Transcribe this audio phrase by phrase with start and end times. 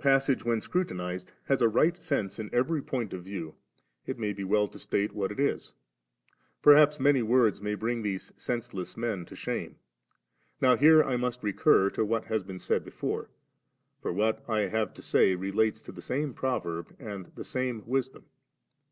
[0.00, 3.54] passage, when scrutinized, has a rij^t sense in every point of view,
[4.06, 5.72] it may be well to state what it is;
[6.64, 9.76] periiaps many words may bring these sensdess men to shame.
[10.60, 13.30] Now here I must recur to what has been said before,
[14.02, 18.08] for what I have to say relates to the same proverb and the same Wis
[18.08, 18.24] dom.